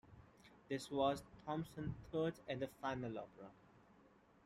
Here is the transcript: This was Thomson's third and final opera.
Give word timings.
This 0.67 0.89
was 0.89 1.21
Thomson's 1.45 1.93
third 2.11 2.33
and 2.47 2.67
final 2.81 3.19
opera. 3.19 3.51